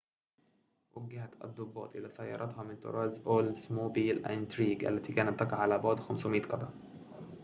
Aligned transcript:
وجّهت 0.95 1.29
الضباط 1.43 1.95
إلى 1.95 2.09
سيارتها 2.09 2.63
من 2.63 2.75
طراز 2.75 3.19
اولدزموبيل 3.27 4.25
انتريج 4.25 4.85
التي 4.85 5.13
كانت 5.13 5.39
تقع 5.39 5.57
على 5.57 5.77
بعد 5.77 5.99
500 5.99 6.41
قدم 6.41 6.69